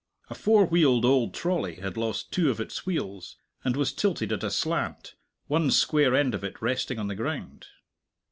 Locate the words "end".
6.15-6.33